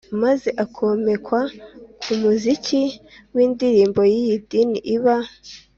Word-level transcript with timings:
maze 0.21 0.49
akomekwa 0.63 1.41
ku 2.01 2.11
muziki 2.21 2.81
w'indirimbo 3.35 4.01
y'idini 4.13 4.77
iba 4.95 5.15